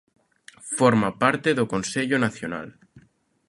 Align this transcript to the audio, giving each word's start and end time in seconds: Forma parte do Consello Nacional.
Forma 0.77 1.09
parte 1.23 1.49
do 1.57 1.69
Consello 1.73 2.17
Nacional. 2.25 2.67